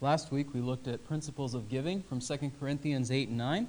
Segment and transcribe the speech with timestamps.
[0.00, 3.68] Last week we looked at principles of giving from 2 Corinthians 8 and 9.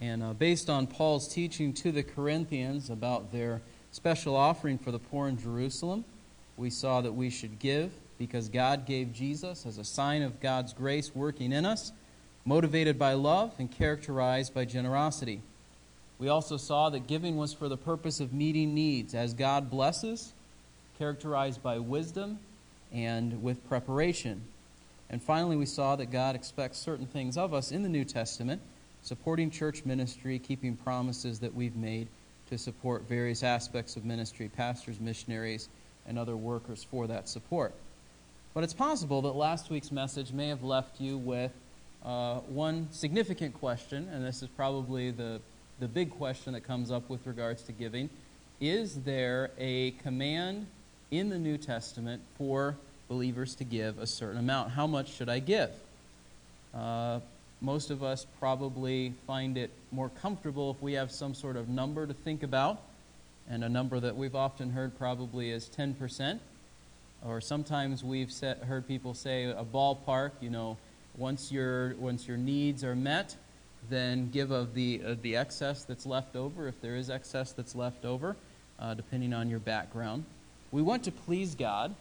[0.00, 3.60] And uh, based on Paul's teaching to the Corinthians about their
[3.92, 6.06] special offering for the poor in Jerusalem,
[6.56, 10.72] we saw that we should give because God gave Jesus as a sign of God's
[10.72, 11.92] grace working in us,
[12.46, 15.42] motivated by love and characterized by generosity.
[16.18, 20.32] We also saw that giving was for the purpose of meeting needs as God blesses,
[20.98, 22.38] characterized by wisdom
[22.90, 24.40] and with preparation.
[25.10, 28.60] And finally, we saw that God expects certain things of us in the New Testament,
[29.02, 32.08] supporting church ministry, keeping promises that we've made
[32.50, 35.68] to support various aspects of ministry, pastors, missionaries,
[36.06, 37.74] and other workers for that support.
[38.54, 41.52] But it's possible that last week's message may have left you with
[42.04, 45.40] uh, one significant question, and this is probably the,
[45.80, 48.08] the big question that comes up with regards to giving.
[48.60, 50.66] Is there a command
[51.10, 52.76] in the New Testament for
[53.08, 54.70] believers to give a certain amount.
[54.70, 55.70] How much should I give?
[56.74, 57.20] Uh,
[57.60, 62.06] most of us probably find it more comfortable if we have some sort of number
[62.06, 62.80] to think about,
[63.50, 66.38] and a number that we've often heard probably is 10%.
[67.26, 70.76] Or sometimes we've set, heard people say a ballpark, you know,
[71.16, 73.34] once your, once your needs are met,
[73.90, 77.74] then give of the, of the excess that's left over, if there is excess that's
[77.74, 78.36] left over,
[78.78, 80.24] uh, depending on your background.
[80.70, 81.94] We want to please God,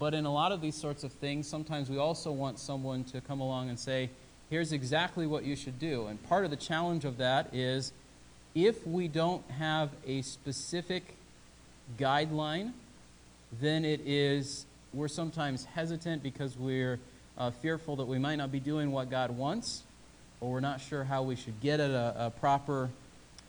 [0.00, 3.20] but in a lot of these sorts of things, sometimes we also want someone to
[3.20, 4.08] come along and say,
[4.48, 6.06] here's exactly what you should do.
[6.06, 7.92] And part of the challenge of that is
[8.54, 11.16] if we don't have a specific
[11.98, 12.72] guideline,
[13.60, 16.98] then it is, we're sometimes hesitant because we're
[17.36, 19.82] uh, fearful that we might not be doing what God wants,
[20.40, 22.88] or we're not sure how we should get at a, a proper,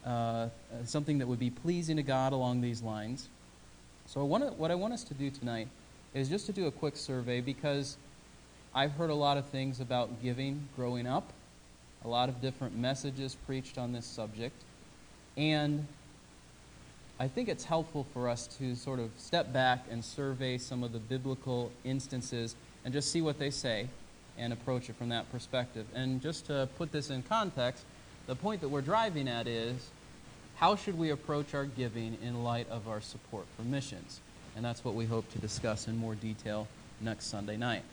[0.06, 0.50] uh,
[0.84, 3.30] something that would be pleasing to God along these lines.
[4.06, 5.70] So I wanna, what I want us to do tonight
[6.14, 7.98] is just to do a quick survey because
[8.74, 11.32] I've heard a lot of things about giving growing up,
[12.04, 14.56] a lot of different messages preached on this subject,
[15.38, 15.86] and
[17.20, 20.92] I think it's helpful for us to sort of step back and survey some of
[20.92, 23.88] the biblical instances and just see what they say
[24.38, 25.86] and approach it from that perspective.
[25.94, 27.86] And just to put this in context,
[28.26, 29.90] the point that we're driving at is
[30.56, 34.20] how should we approach our giving in light of our support for missions?
[34.56, 36.68] And that's what we hope to discuss in more detail
[37.00, 37.84] next Sunday night.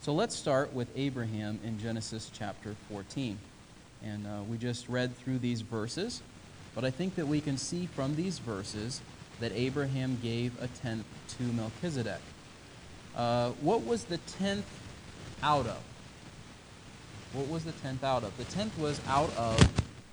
[0.00, 3.38] So let's start with Abraham in Genesis chapter 14.
[4.04, 6.22] And uh, we just read through these verses,
[6.74, 9.00] but I think that we can see from these verses
[9.40, 11.06] that Abraham gave a tenth
[11.36, 12.20] to Melchizedek.
[13.16, 14.66] Uh, what was the tenth
[15.42, 15.82] out of?
[17.32, 18.36] What was the tenth out of?
[18.36, 19.58] The tenth was out of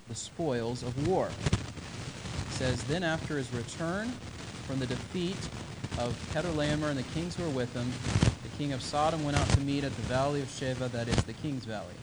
[0.10, 1.28] the spoils of war.
[1.28, 4.10] It says, Then after his return
[4.68, 5.38] from the defeat
[6.00, 7.92] of Chedorlaomer and the kings who were with him,
[8.44, 11.16] the king of Sodom went out to meet at the valley of Shaveh, that is
[11.24, 11.96] the king's valley.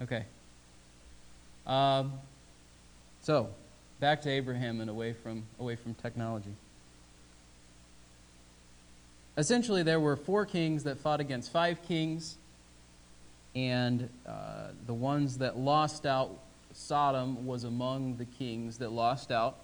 [0.00, 0.24] Okay.
[1.66, 2.12] Um,
[3.28, 3.50] so,
[4.00, 6.54] back to Abraham and away from, away from technology.
[9.36, 12.38] Essentially, there were four kings that fought against five kings,
[13.54, 16.38] and uh, the ones that lost out,
[16.72, 19.58] Sodom was among the kings that lost out.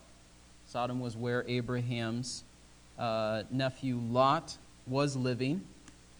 [0.67, 2.45] Sodom was where Abraham's
[2.99, 5.63] uh, nephew Lot was living.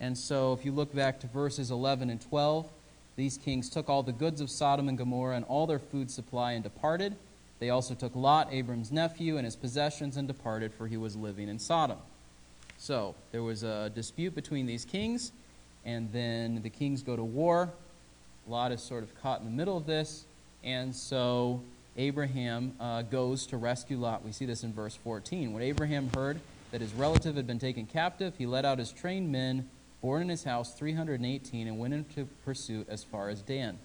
[0.01, 2.71] And so, if you look back to verses 11 and 12,
[3.17, 6.53] these kings took all the goods of Sodom and Gomorrah and all their food supply
[6.53, 7.15] and departed.
[7.65, 11.49] They also took Lot, Abram's nephew, and his possessions and departed, for he was living
[11.49, 11.97] in Sodom.
[12.77, 15.33] So there was a dispute between these kings,
[15.83, 17.73] and then the kings go to war.
[18.47, 20.27] Lot is sort of caught in the middle of this,
[20.63, 21.63] and so
[21.97, 24.23] Abraham uh, goes to rescue Lot.
[24.23, 25.55] We see this in verse 14.
[25.55, 26.41] When Abraham heard
[26.71, 29.71] that his relative had been taken captive, he led out his trained men
[30.03, 33.79] born in his house 318 and went into pursuit as far as Dan.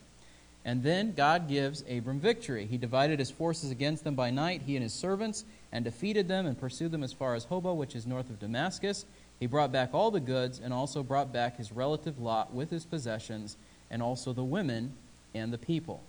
[0.65, 2.65] And then God gives Abram victory.
[2.65, 6.45] He divided his forces against them by night, he and his servants, and defeated them
[6.45, 9.05] and pursued them as far as Hobah, which is north of Damascus.
[9.39, 12.85] He brought back all the goods and also brought back his relative Lot with his
[12.85, 13.55] possessions,
[13.89, 14.93] and also the women
[15.33, 16.01] and the people.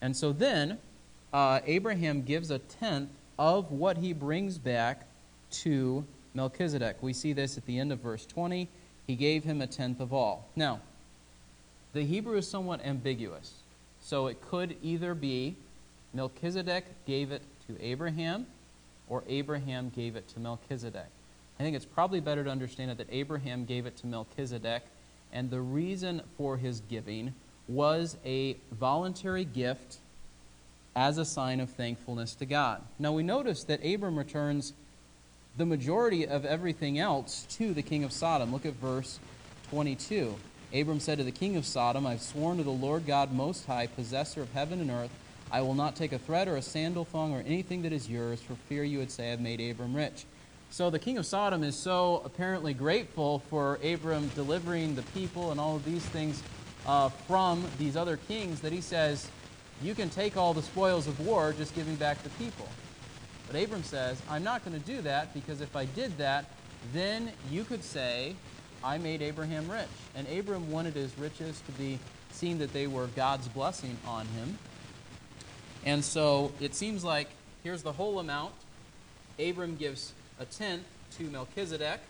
[0.00, 0.78] And so then
[1.32, 5.06] uh, Abraham gives a tenth of what he brings back
[5.50, 6.04] to
[6.34, 6.96] Melchizedek.
[7.00, 8.68] We see this at the end of verse 20
[9.06, 10.48] he gave him a tenth of all.
[10.56, 10.80] Now,
[11.92, 13.54] the Hebrew is somewhat ambiguous.
[14.00, 15.56] So it could either be
[16.14, 18.46] Melchizedek gave it to Abraham
[19.08, 21.06] or Abraham gave it to Melchizedek.
[21.58, 24.82] I think it's probably better to understand it that Abraham gave it to Melchizedek,
[25.32, 27.34] and the reason for his giving
[27.68, 29.98] was a voluntary gift
[30.96, 32.82] as a sign of thankfulness to God.
[32.98, 34.72] Now we notice that Abram returns
[35.56, 38.52] the majority of everything else to the king of Sodom.
[38.52, 39.18] Look at verse
[39.70, 40.34] 22.
[40.74, 43.86] Abram said to the king of Sodom, I've sworn to the Lord God Most High,
[43.86, 45.10] possessor of heaven and earth,
[45.50, 48.40] I will not take a thread or a sandal thong or anything that is yours,
[48.40, 50.24] for fear you would say, I've made Abram rich.
[50.70, 55.60] So the king of Sodom is so apparently grateful for Abram delivering the people and
[55.60, 56.42] all of these things
[56.86, 59.28] uh, from these other kings that he says,
[59.82, 62.66] You can take all the spoils of war, just giving back the people.
[63.46, 66.46] But Abram says, I'm not going to do that because if I did that,
[66.94, 68.34] then you could say,
[68.84, 69.88] I made Abraham rich.
[70.14, 71.98] And Abram wanted his riches to be
[72.32, 74.58] seen that they were God's blessing on him.
[75.84, 77.28] And so it seems like
[77.62, 78.54] here's the whole amount.
[79.38, 80.84] Abram gives a tenth
[81.18, 82.00] to Melchizedek.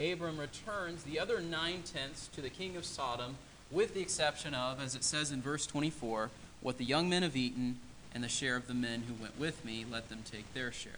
[0.00, 3.36] Abram returns the other nine tenths to the king of Sodom,
[3.70, 6.30] with the exception of, as it says in verse 24,
[6.60, 7.78] what the young men have eaten
[8.14, 10.92] and the share of the men who went with me, let them take their share.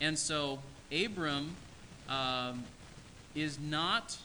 [0.00, 0.60] And so
[0.92, 1.56] Abram
[2.08, 2.64] um,
[3.34, 4.16] is not,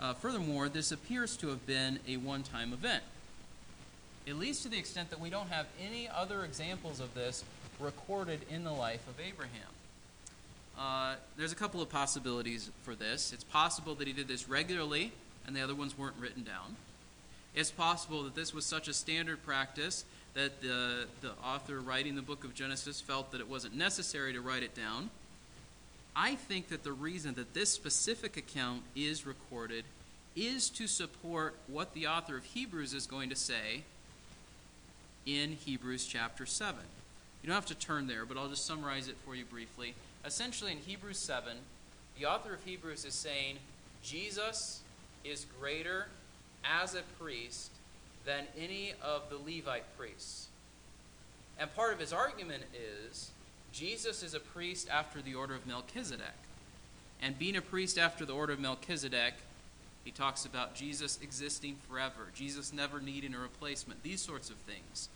[0.00, 3.02] uh, furthermore, this appears to have been a one time event
[4.30, 7.44] at least to the extent that we don't have any other examples of this
[7.78, 9.50] recorded in the life of Abraham.
[10.78, 13.32] Uh, there's a couple of possibilities for this.
[13.32, 15.12] It's possible that he did this regularly
[15.46, 16.76] and the other ones weren't written down.
[17.54, 20.04] It's possible that this was such a standard practice
[20.34, 24.40] that the, the author writing the book of Genesis felt that it wasn't necessary to
[24.40, 25.10] write it down.
[26.14, 29.84] I think that the reason that this specific account is recorded
[30.36, 33.84] is to support what the author of Hebrews is going to say
[35.26, 36.78] in Hebrews chapter 7.
[37.42, 39.94] You don't have to turn there, but I'll just summarize it for you briefly.
[40.24, 41.56] Essentially, in Hebrews 7,
[42.18, 43.56] the author of Hebrews is saying
[44.02, 44.80] Jesus
[45.24, 46.08] is greater
[46.64, 47.70] as a priest
[48.26, 50.48] than any of the Levite priests.
[51.58, 53.30] And part of his argument is
[53.72, 56.26] Jesus is a priest after the order of Melchizedek.
[57.22, 59.34] And being a priest after the order of Melchizedek,
[60.04, 65.08] he talks about Jesus existing forever, Jesus never needing a replacement, these sorts of things.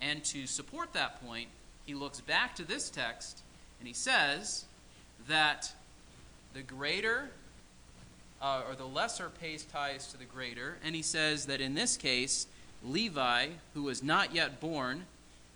[0.00, 1.48] And to support that point,
[1.86, 3.42] he looks back to this text
[3.78, 4.64] and he says
[5.28, 5.72] that
[6.54, 7.30] the greater
[8.42, 10.76] uh, or the lesser pays tithes to the greater.
[10.84, 12.46] And he says that in this case,
[12.84, 15.04] Levi, who was not yet born,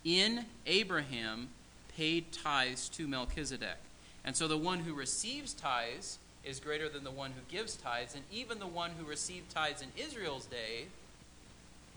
[0.04, 1.48] in Abraham
[1.96, 3.78] paid tithes to Melchizedek.
[4.24, 8.14] And so the one who receives tithes is greater than the one who gives tithes.
[8.14, 10.86] And even the one who received tithes in Israel's day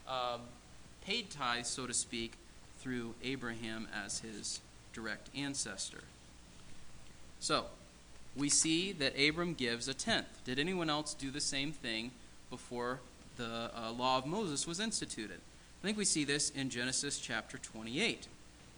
[0.08, 0.42] um,
[1.06, 2.34] paid tithes, so to speak,
[2.80, 4.62] through Abraham as his
[4.94, 6.04] direct ancestor.
[7.40, 7.66] So,
[8.36, 10.44] we see that Abram gives a tenth.
[10.46, 12.12] Did anyone else do the same thing
[12.50, 13.00] before
[13.38, 15.40] the uh, law of Moses was instituted?
[15.82, 18.28] I think we see this in Genesis chapter 28.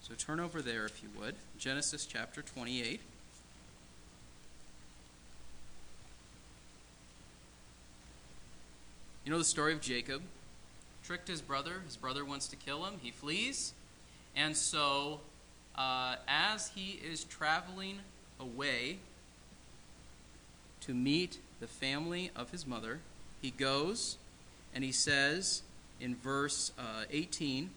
[0.01, 1.35] So turn over there if you would.
[1.59, 2.99] Genesis chapter 28.
[9.23, 10.23] You know the story of Jacob?
[11.03, 11.81] Tricked his brother.
[11.85, 12.95] His brother wants to kill him.
[13.01, 13.73] He flees.
[14.35, 15.19] And so,
[15.75, 17.99] uh, as he is traveling
[18.39, 18.97] away
[20.81, 22.99] to meet the family of his mother,
[23.39, 24.17] he goes
[24.73, 25.61] and he says
[25.99, 27.69] in verse uh, 18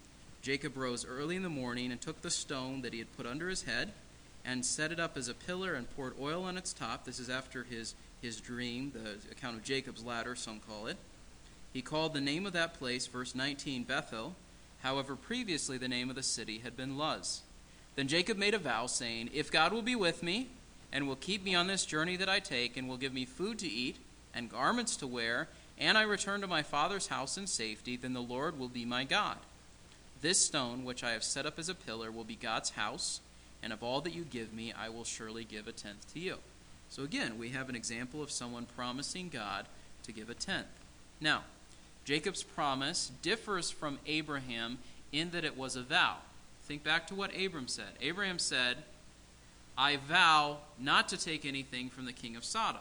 [0.45, 3.49] Jacob rose early in the morning and took the stone that he had put under
[3.49, 3.93] his head
[4.45, 7.07] and set it up as a pillar and poured oil on its top.
[7.07, 10.99] This is after his, his dream, the account of Jacob's ladder, some call it.
[11.73, 14.37] He called the name of that place, verse 19, Bethel.
[14.83, 17.41] However, previously the name of the city had been Luz.
[17.97, 20.49] Then Jacob made a vow, saying, If God will be with me,
[20.93, 23.59] and will keep me on this journey that I take, and will give me food
[23.61, 23.97] to eat,
[24.35, 25.49] and garments to wear,
[25.79, 29.05] and I return to my father's house in safety, then the Lord will be my
[29.05, 29.39] God.
[30.25, 33.21] This stone, which I have set up as a pillar, will be God's house,
[33.63, 36.37] and of all that you give me, I will surely give a tenth to you.
[36.89, 39.67] So again, we have an example of someone promising God
[40.03, 40.65] to give a tenth.
[41.21, 41.43] Now,
[42.07, 44.79] Jacob's promise differs from Abraham
[45.13, 46.17] in that it was a vow.
[46.63, 47.93] Think back to what Abram said.
[48.01, 48.79] Abraham said,
[49.77, 52.81] I vow not to take anything from the king of Sodom.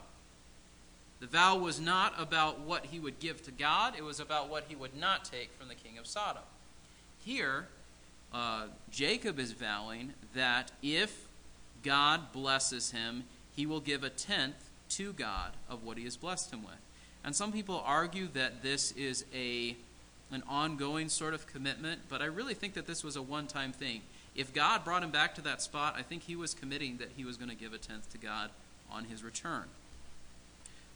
[1.20, 4.64] The vow was not about what he would give to God, it was about what
[4.70, 6.44] he would not take from the king of Sodom.
[7.26, 7.68] Here,
[8.34, 11.28] uh, Jacob is vowing that if
[11.84, 13.24] God blesses him,
[13.56, 16.74] he will give a tenth to God of what he has blessed him with.
[17.24, 19.76] And some people argue that this is a
[20.32, 24.02] an ongoing sort of commitment, but I really think that this was a one-time thing.
[24.36, 27.24] If God brought him back to that spot, I think he was committing that he
[27.24, 28.50] was going to give a tenth to God
[28.92, 29.66] on his return.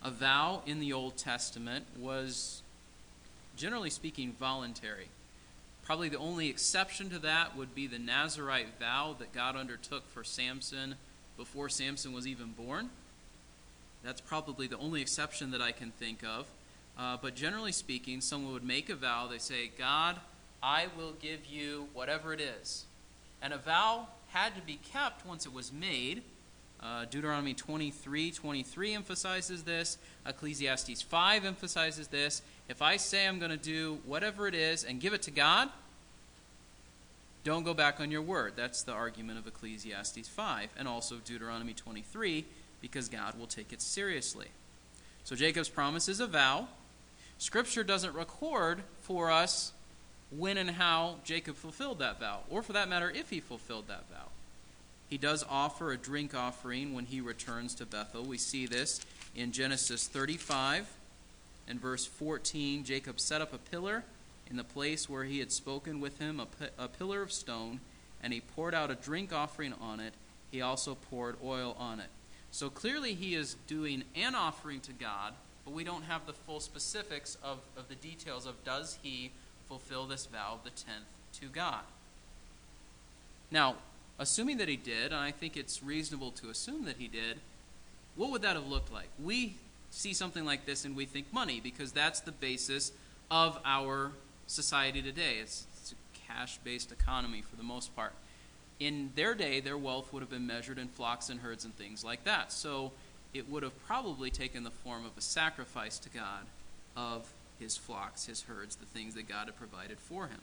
[0.03, 2.63] A vow in the Old Testament was,
[3.55, 5.09] generally speaking, voluntary.
[5.87, 10.21] Probably the only exception to that would be the Nazarite vow that God undertook for
[10.21, 10.95] Samson
[11.37, 12.89] before Samson was even born.
[14.03, 16.45] That's probably the only exception that I can think of.
[16.99, 19.27] Uh, but generally speaking, someone would make a vow.
[19.27, 20.19] They say, God,
[20.61, 22.83] I will give you whatever it is.
[23.41, 26.21] And a vow had to be kept once it was made.
[26.83, 29.97] Uh, Deuteronomy 23 23 emphasizes this.
[30.25, 32.41] Ecclesiastes 5 emphasizes this.
[32.69, 35.69] If I say I'm going to do whatever it is and give it to God,
[37.43, 38.53] don't go back on your word.
[38.55, 42.43] That's the argument of Ecclesiastes 5 and also Deuteronomy 23
[42.81, 44.47] because God will take it seriously.
[45.23, 46.67] So Jacob's promise is a vow.
[47.37, 49.71] Scripture doesn't record for us
[50.29, 54.09] when and how Jacob fulfilled that vow, or for that matter, if he fulfilled that
[54.09, 54.27] vow.
[55.09, 58.23] He does offer a drink offering when he returns to Bethel.
[58.23, 58.99] We see this
[59.35, 60.85] in Genesis 35
[61.67, 62.83] and verse 14.
[62.83, 64.03] Jacob set up a pillar
[64.49, 67.79] in the place where he had spoken with him, a, a pillar of stone,
[68.23, 70.13] and he poured out a drink offering on it.
[70.51, 72.09] He also poured oil on it.
[72.51, 75.33] So clearly, he is doing an offering to God
[75.67, 79.31] but we don't have the full specifics of, of the details of does he
[79.67, 81.03] fulfill this vow of the tenth
[81.41, 81.81] to God.
[83.51, 83.75] Now,
[84.17, 87.39] assuming that he did, and I think it's reasonable to assume that he did,
[88.15, 89.09] what would that have looked like?
[89.21, 89.55] We
[89.97, 92.91] see something like this and we think money because that's the basis
[93.31, 94.11] of our
[94.45, 95.37] society today.
[95.41, 98.13] It's, it's a cash based economy for the most part.
[98.79, 102.03] In their day, their wealth would have been measured in flocks and herds and things
[102.05, 102.51] like that.
[102.51, 102.91] So
[103.33, 106.45] it would have probably taken the form of a sacrifice to God
[106.95, 107.27] of
[107.59, 110.39] his flocks, his herds, the things that God had provided for him.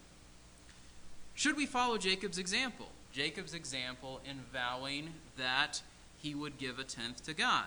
[1.36, 2.88] Should we follow Jacob's example?
[3.12, 5.80] Jacob's example in vowing that
[6.20, 7.66] he would give a tenth to God.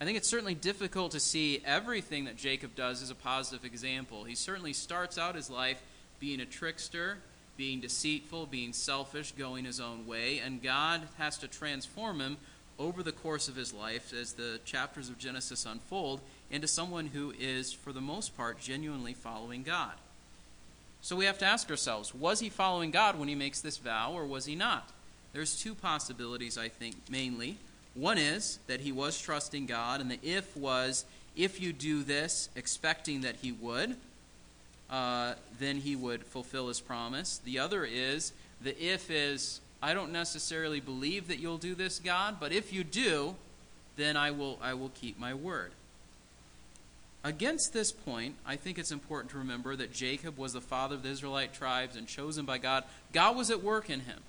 [0.00, 4.24] I think it's certainly difficult to see everything that Jacob does as a positive example.
[4.24, 5.80] He certainly starts out his life
[6.18, 7.18] being a trickster,
[7.56, 12.36] being deceitful, being selfish, going his own way, and God has to transform him
[12.78, 16.20] over the course of his life, as the chapters of Genesis unfold,
[16.50, 19.92] into someone who is, for the most part, genuinely following God.
[21.00, 24.12] So we have to ask ourselves was he following God when he makes this vow,
[24.12, 24.90] or was he not?
[25.32, 27.58] There's two possibilities, I think, mainly.
[27.94, 31.04] One is that he was trusting God, and the if was
[31.36, 33.96] if you do this, expecting that he would,
[34.90, 37.40] uh, then he would fulfill his promise.
[37.44, 42.36] The other is the if is I don't necessarily believe that you'll do this, God,
[42.40, 43.34] but if you do,
[43.96, 45.72] then I will, I will keep my word.
[47.22, 51.02] Against this point, I think it's important to remember that Jacob was the father of
[51.02, 52.84] the Israelite tribes and chosen by God.
[53.12, 54.20] God was at work in him.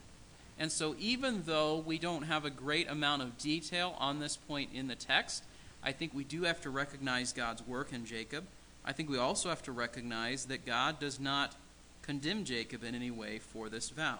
[0.57, 4.69] And so, even though we don't have a great amount of detail on this point
[4.73, 5.43] in the text,
[5.83, 8.45] I think we do have to recognize God's work in Jacob.
[8.85, 11.55] I think we also have to recognize that God does not
[12.03, 14.19] condemn Jacob in any way for this vow.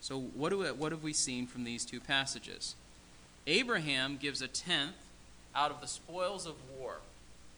[0.00, 2.76] So, what, do we, what have we seen from these two passages?
[3.46, 4.94] Abraham gives a tenth
[5.54, 6.98] out of the spoils of war,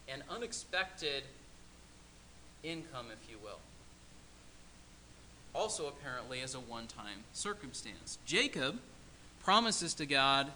[0.09, 1.25] an unexpected
[2.63, 3.59] income, if you will.
[5.59, 8.19] Also, apparently, as a one time circumstance.
[8.25, 8.79] Jacob
[9.43, 10.53] promises to God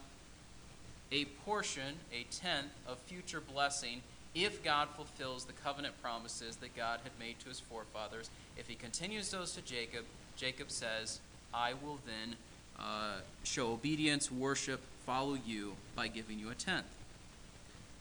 [1.11, 4.01] a portion, a tenth, of future blessing
[4.33, 8.31] if God fulfills the covenant promises that God had made to his forefathers.
[8.57, 10.05] If he continues those to Jacob,
[10.37, 11.19] Jacob says,
[11.53, 12.37] I will then
[12.79, 16.87] uh, show obedience, worship, follow you by giving you a tenth.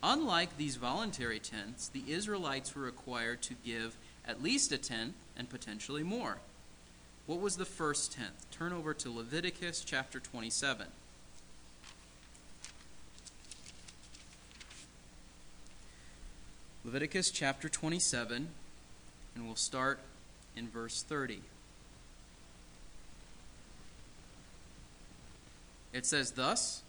[0.04, 5.50] Unlike these voluntary tenths, the Israelites were required to give at least a tenth and
[5.50, 6.38] potentially more.
[7.32, 8.46] What was the first tenth?
[8.52, 10.88] Turn over to Leviticus chapter 27.
[16.84, 18.50] Leviticus chapter 27,
[19.34, 20.02] and we'll start
[20.58, 21.40] in verse 30.
[25.94, 26.82] It says, Thus,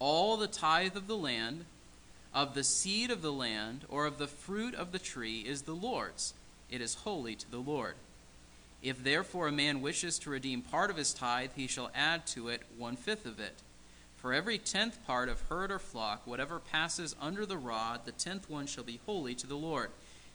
[0.00, 1.64] all the tithe of the land,
[2.34, 5.76] of the seed of the land, or of the fruit of the tree is the
[5.76, 6.34] Lord's.
[6.68, 7.94] It is holy to the Lord.
[8.82, 12.48] If therefore a man wishes to redeem part of his tithe, he shall add to
[12.48, 13.62] it one fifth of it.
[14.16, 18.48] For every tenth part of herd or flock, whatever passes under the rod, the tenth
[18.50, 19.90] one shall be holy to the Lord.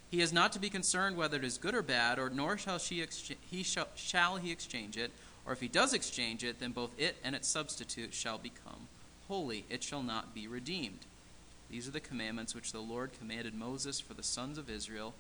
[0.10, 2.78] He is not to be concerned whether it is good or bad, or nor shall,
[2.78, 5.12] he shall, shall he exchange it,
[5.46, 8.88] or if he does exchange it, then both it and its substitute shall become
[9.28, 9.66] holy.
[9.70, 11.00] It shall not be redeemed.
[11.70, 15.14] These are the commandments which the Lord commanded Moses for the sons of Israel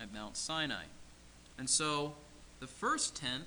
[0.00, 0.84] at Mount Sinai.
[1.58, 2.14] And so
[2.60, 3.44] the first tenth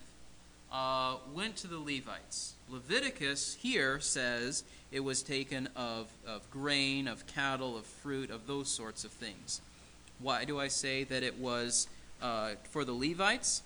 [0.72, 2.54] uh, went to the Levites.
[2.70, 8.70] Leviticus here says it was taken of, of grain, of cattle, of fruit, of those
[8.70, 9.62] sorts of things.
[10.20, 11.88] Why do I say that it was
[12.22, 13.64] uh, for the Levites?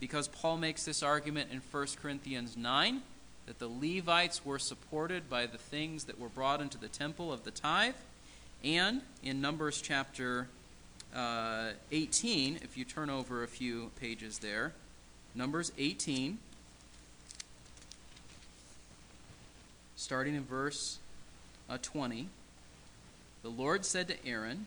[0.00, 3.00] Because Paul makes this argument in 1 Corinthians 9
[3.46, 7.44] that the Levites were supported by the things that were brought into the temple of
[7.44, 7.94] the tithe.
[8.62, 10.48] And in Numbers chapter
[11.14, 14.72] uh, 18, if you turn over a few pages there,
[15.34, 16.38] Numbers 18,
[19.96, 20.98] starting in verse
[21.68, 22.28] uh, 20.
[23.42, 24.66] The Lord said to Aaron,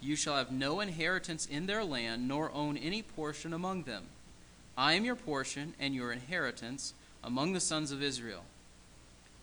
[0.00, 4.04] You shall have no inheritance in their land, nor own any portion among them.
[4.76, 8.44] I am your portion and your inheritance among the sons of Israel.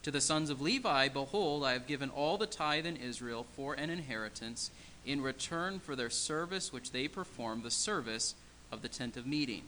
[0.02, 3.74] To the sons of Levi, behold, I have given all the tithe in Israel for
[3.74, 4.70] an inheritance
[5.06, 8.34] in return for their service which they perform, the service
[8.72, 9.62] of the tent of meeting.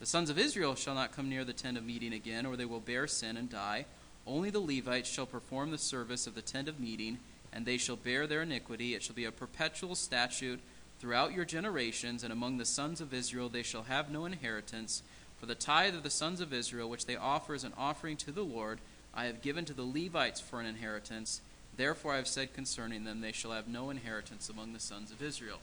[0.00, 2.64] The sons of Israel shall not come near the tent of meeting again, or they
[2.64, 3.84] will bear sin and die.
[4.26, 7.18] Only the Levites shall perform the service of the tent of meeting,
[7.52, 8.94] and they shall bear their iniquity.
[8.94, 10.60] It shall be a perpetual statute
[10.98, 15.02] throughout your generations, and among the sons of Israel they shall have no inheritance.
[15.38, 18.32] For the tithe of the sons of Israel, which they offer as an offering to
[18.32, 18.78] the Lord,
[19.12, 21.40] I have given to the Levites for an inheritance.
[21.76, 25.22] Therefore I have said concerning them, they shall have no inheritance among the sons of
[25.22, 25.60] Israel.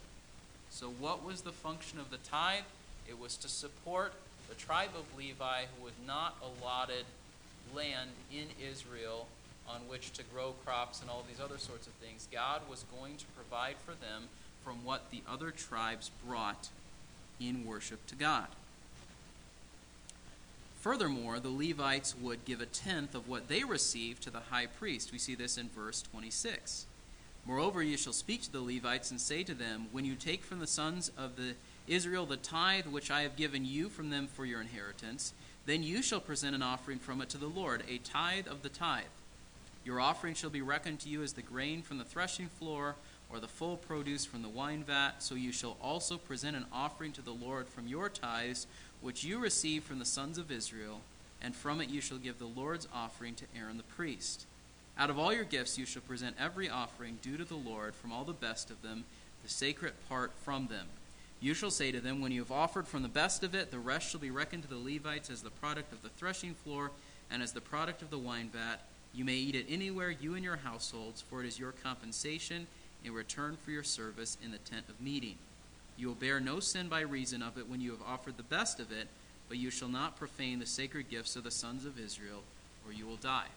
[0.69, 2.63] So, what was the function of the tithe?
[3.07, 4.13] It was to support
[4.49, 7.05] the tribe of Levi who was not allotted
[7.75, 9.27] land in Israel
[9.67, 12.27] on which to grow crops and all these other sorts of things.
[12.31, 14.23] God was going to provide for them
[14.63, 16.69] from what the other tribes brought
[17.39, 18.47] in worship to God.
[20.79, 25.11] Furthermore, the Levites would give a tenth of what they received to the high priest.
[25.11, 26.85] We see this in verse 26.
[27.45, 30.59] Moreover, you shall speak to the Levites and say to them, When you take from
[30.59, 31.55] the sons of the
[31.87, 35.33] Israel the tithe which I have given you from them for your inheritance,
[35.65, 38.69] then you shall present an offering from it to the Lord, a tithe of the
[38.69, 39.03] tithe.
[39.83, 42.95] Your offering shall be reckoned to you as the grain from the threshing floor,
[43.31, 45.15] or the full produce from the wine vat.
[45.19, 48.65] So you shall also present an offering to the Lord from your tithes,
[49.01, 51.01] which you receive from the sons of Israel,
[51.41, 54.45] and from it you shall give the Lord's offering to Aaron the priest.
[54.97, 58.11] Out of all your gifts you shall present every offering due to the Lord, from
[58.11, 59.05] all the best of them,
[59.43, 60.87] the sacred part from them.
[61.39, 63.79] You shall say to them, When you have offered from the best of it, the
[63.79, 66.91] rest shall be reckoned to the Levites as the product of the threshing floor
[67.31, 68.77] and as the product of the wine vat.
[69.13, 72.67] You may eat it anywhere, you and your households, for it is your compensation
[73.05, 75.35] in return for your service in the tent of meeting.
[75.99, 78.79] You will bear no sin by reason of it when you have offered the best
[78.79, 79.09] of it,
[79.49, 82.41] but you shall not profane the sacred gifts of the sons of Israel,
[82.87, 83.47] or you will die.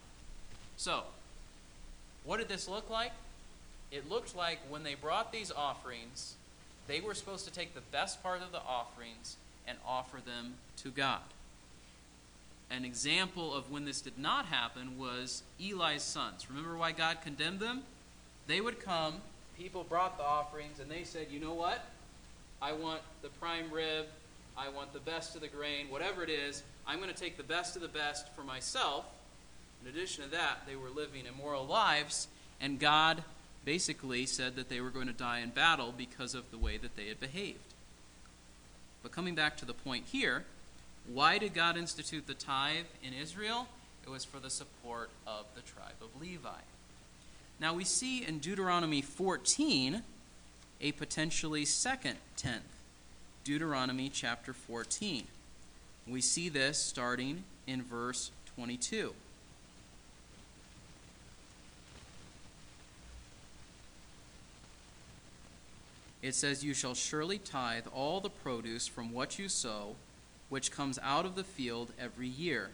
[0.77, 1.05] So,
[2.25, 3.13] what did this look like?
[3.93, 6.35] It looked like when they brought these offerings,
[6.89, 9.37] they were supposed to take the best part of the offerings
[9.69, 11.21] and offer them to God.
[12.73, 16.49] An example of when this did not happen was Eli's sons.
[16.51, 17.83] Remember why God condemned them?
[18.49, 19.15] They would come,
[19.57, 21.85] people brought the offerings, and they said, You know what?
[22.63, 24.07] I want the prime rib,
[24.57, 27.43] I want the best of the grain, whatever it is, I'm going to take the
[27.43, 29.05] best of the best for myself.
[29.83, 32.29] In addition to that, they were living immoral lives,
[32.61, 33.25] and God
[33.65, 36.95] basically said that they were going to die in battle because of the way that
[36.95, 37.59] they had behaved.
[39.03, 40.45] But coming back to the point here,
[41.13, 43.67] why did God institute the tithe in Israel?
[44.05, 46.49] It was for the support of the tribe of Levi.
[47.59, 50.03] Now we see in Deuteronomy 14
[50.83, 52.63] a potentially second tenth.
[53.45, 55.25] Deuteronomy chapter 14.
[56.07, 59.15] We see this starting in verse 22.
[66.23, 69.97] it says, You shall surely tithe all the produce from what you sow,
[70.49, 72.71] which comes out of the field every year.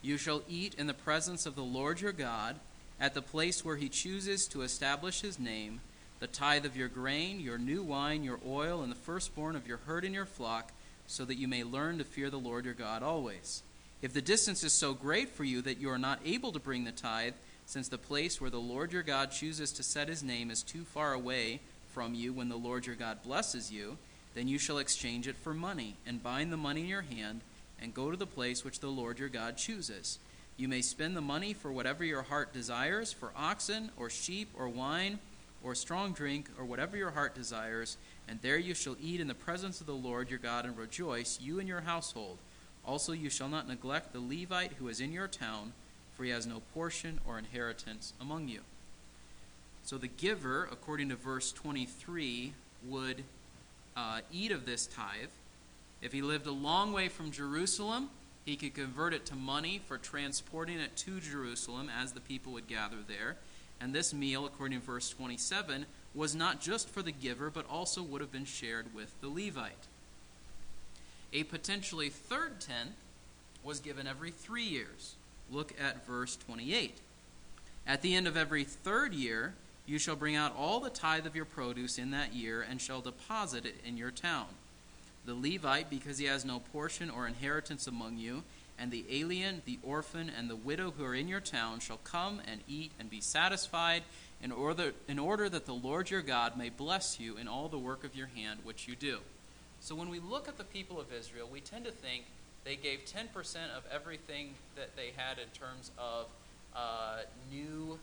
[0.00, 2.56] You shall eat in the presence of the Lord your God,
[3.00, 5.80] at the place where he chooses to establish his name,
[6.20, 9.78] the tithe of your grain, your new wine, your oil, and the firstborn of your
[9.78, 10.72] herd and your flock,
[11.06, 13.62] so that you may learn to fear the Lord your God always.
[14.02, 16.84] If the distance is so great for you that you are not able to bring
[16.84, 17.34] the tithe,
[17.66, 20.84] since the place where the Lord your God chooses to set his name is too
[20.84, 21.60] far away,
[21.92, 23.98] from you when the Lord your God blesses you,
[24.34, 27.40] then you shall exchange it for money, and bind the money in your hand,
[27.80, 30.18] and go to the place which the Lord your God chooses.
[30.56, 34.68] You may spend the money for whatever your heart desires, for oxen, or sheep, or
[34.68, 35.18] wine,
[35.68, 39.34] or strong drink, or whatever your heart desires, and there you shall eat in the
[39.34, 42.38] presence of the Lord your God and rejoice, you and your household.
[42.86, 45.74] Also you shall not neglect the Levite who is in your town,
[46.16, 48.60] for he has no portion or inheritance among you.
[49.84, 52.54] So the giver, according to verse 23,
[52.88, 53.24] would
[53.94, 55.28] uh, eat of this tithe.
[56.00, 58.08] If he lived a long way from Jerusalem,
[58.46, 62.68] he could convert it to money for transporting it to Jerusalem as the people would
[62.68, 63.36] gather there.
[63.80, 68.02] And this meal, according to verse 27, was not just for the giver, but also
[68.02, 69.86] would have been shared with the Levite.
[71.32, 72.96] A potentially third tenth
[73.62, 75.14] was given every three years.
[75.50, 76.98] Look at verse 28.
[77.86, 79.54] At the end of every third year,
[79.86, 83.00] you shall bring out all the tithe of your produce in that year, and shall
[83.00, 84.46] deposit it in your town.
[85.24, 88.42] The Levite, because he has no portion or inheritance among you,
[88.78, 92.40] and the alien, the orphan, and the widow who are in your town shall come
[92.46, 94.02] and eat and be satisfied,
[94.42, 97.78] in order, in order that the Lord your God may bless you in all the
[97.78, 99.18] work of your hand which you do.
[99.80, 102.24] So when we look at the people of Israel, we tend to think
[102.64, 103.26] they gave 10%
[103.76, 106.26] of everything that they had in terms of
[106.74, 107.98] uh, new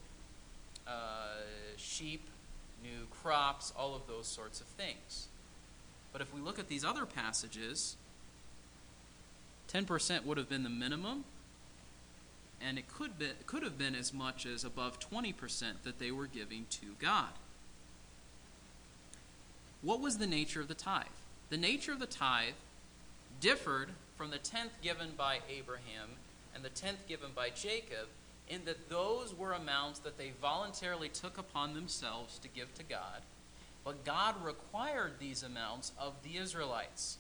[0.87, 1.41] uh,
[1.77, 2.27] sheep,
[2.81, 5.27] new crops, all of those sorts of things.
[6.11, 7.97] But if we look at these other passages,
[9.75, 11.25] 10% would have been the minimum,
[12.61, 15.35] and it could, be, could have been as much as above 20%
[15.83, 17.33] that they were giving to God.
[19.81, 21.05] What was the nature of the tithe?
[21.49, 22.53] The nature of the tithe
[23.41, 26.11] differed from the tenth given by Abraham
[26.55, 28.07] and the tenth given by Jacob
[28.47, 33.21] in that those were amounts that they voluntarily took upon themselves to give to God,
[33.83, 37.17] but God required these amounts of the Israelites.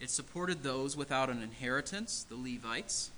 [0.00, 3.10] It supported those without an inheritance, the Levites.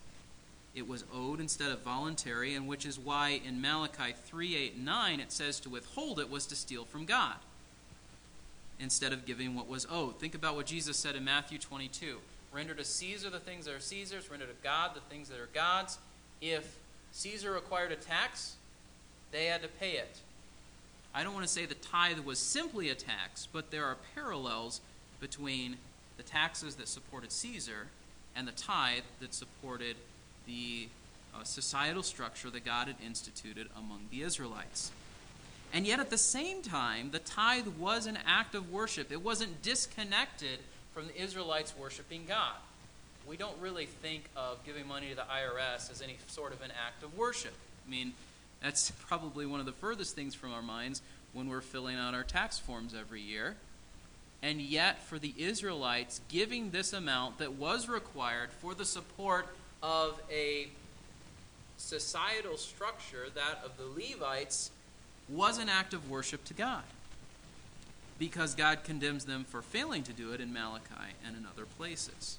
[0.75, 5.21] It was owed instead of voluntary, and which is why in Malachi 3 8 9
[5.21, 7.37] it says to withhold it was to steal from God
[8.79, 10.19] instead of giving what was owed.
[10.19, 12.19] Think about what Jesus said in Matthew 22
[12.53, 15.49] Render to Caesar the things that are Caesar's, render to God the things that are
[15.55, 15.99] God's.
[16.41, 16.77] If
[17.13, 18.57] Caesar required a tax,
[19.31, 20.19] they had to pay it.
[21.15, 24.81] I don't want to say the tithe was simply a tax, but there are parallels
[25.21, 25.77] between
[26.21, 27.87] the taxes that supported Caesar
[28.37, 29.97] and the tithe that supported
[30.47, 30.87] the
[31.35, 34.91] uh, societal structure that God had instituted among the Israelites.
[35.73, 39.11] And yet, at the same time, the tithe was an act of worship.
[39.11, 40.59] It wasn't disconnected
[40.93, 42.57] from the Israelites worshiping God.
[43.27, 46.73] We don't really think of giving money to the IRS as any sort of an
[46.87, 47.55] act of worship.
[47.87, 48.13] I mean,
[48.63, 51.01] that's probably one of the furthest things from our minds
[51.33, 53.57] when we're filling out our tax forms every year.
[54.43, 59.47] And yet, for the Israelites, giving this amount that was required for the support
[59.83, 60.69] of a
[61.77, 64.71] societal structure, that of the Levites,
[65.29, 66.83] was an act of worship to God
[68.19, 72.39] because God condemns them for failing to do it in Malachi and in other places.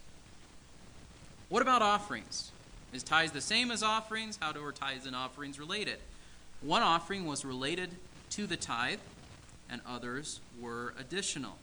[1.50, 2.52] What about offerings?
[2.94, 4.38] Is tithes the same as offerings?
[4.40, 5.98] How do our tithes and offerings related?
[6.62, 7.90] One offering was related
[8.32, 9.00] to the tithe,
[9.70, 11.58] and others were additional.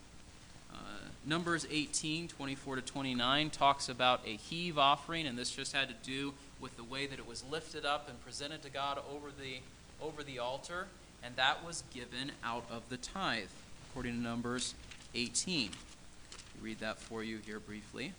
[1.26, 5.94] Numbers 18, 24 to 29 talks about a heave offering, and this just had to
[6.02, 9.59] do with the way that it was lifted up and presented to God over the,
[10.00, 10.87] over the altar,
[11.22, 13.48] and that was given out of the tithe
[13.90, 14.74] according to Numbers
[15.14, 15.70] 18.
[15.70, 18.12] I'll read that for you here briefly.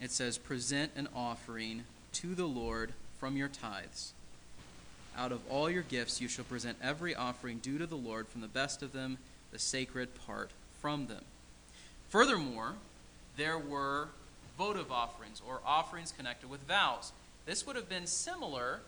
[0.00, 4.12] It says, Present an offering to the Lord from your tithes.
[5.16, 8.42] Out of all your gifts you shall present every offering due to the Lord, from
[8.42, 9.18] the best of them,
[9.50, 10.50] the sacred part
[10.80, 11.22] from them.
[12.08, 12.74] Furthermore,
[13.36, 14.08] there were
[14.58, 17.12] votive offerings, or offerings connected with vows.
[17.46, 18.80] This would have been similar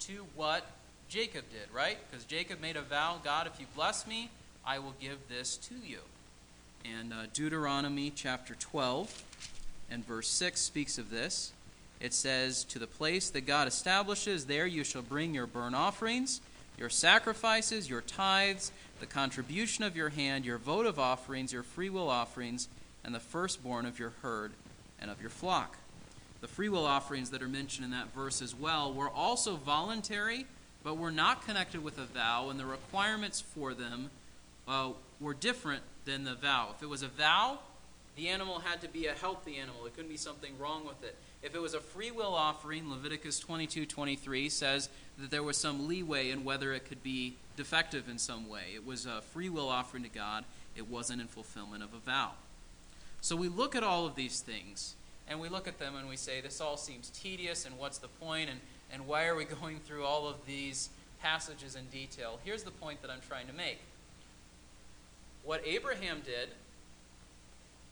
[0.00, 0.66] to what
[1.08, 1.98] Jacob did, right?
[2.10, 4.30] Because Jacob made a vow God, if you bless me,
[4.64, 5.98] I will give this to you.
[6.84, 9.22] And uh, Deuteronomy chapter 12
[9.90, 11.52] and verse 6 speaks of this.
[12.00, 16.40] It says, To the place that God establishes, there you shall bring your burnt offerings,
[16.78, 22.68] your sacrifices, your tithes, the contribution of your hand, your votive offerings, your freewill offerings,
[23.04, 24.52] and the firstborn of your herd
[25.00, 25.76] and of your flock.
[26.40, 30.46] The freewill offerings that are mentioned in that verse as well were also voluntary
[30.82, 34.10] but were not connected with a vow, and the requirements for them
[34.66, 36.70] uh, were different than the vow.
[36.74, 37.58] If it was a vow,
[38.16, 39.86] the animal had to be a healthy animal.
[39.86, 41.16] it couldn't be something wrong with it.
[41.42, 45.88] If it was a free will offering, Leviticus 22 23 says that there was some
[45.88, 48.72] leeway in whether it could be defective in some way.
[48.74, 50.44] It was a free will offering to God,
[50.76, 52.32] it wasn't in fulfillment of a vow.
[53.22, 54.94] So we look at all of these things,
[55.28, 58.08] and we look at them and we say, this all seems tedious, and what's the
[58.08, 58.50] point?
[58.50, 58.60] And
[58.92, 60.90] and why are we going through all of these
[61.22, 62.38] passages in detail?
[62.44, 63.78] Here's the point that I'm trying to make.
[65.44, 66.50] What Abraham did,